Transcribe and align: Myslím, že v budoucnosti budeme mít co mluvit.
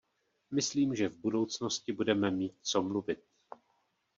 Myslím, 0.51 0.95
že 0.95 1.09
v 1.09 1.15
budoucnosti 1.17 1.91
budeme 1.91 2.31
mít 2.31 2.53
co 2.61 2.81
mluvit. 2.83 3.23